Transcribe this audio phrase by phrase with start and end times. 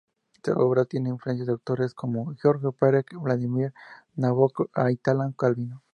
[0.43, 3.71] Su obra tiene influencias de autores como Georges Perec, Vladimir
[4.15, 5.83] Nabokov o Italo Calvino.